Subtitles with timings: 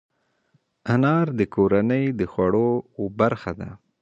[0.93, 2.69] انار د کورنۍ د خوړو
[3.19, 3.69] برخه ده.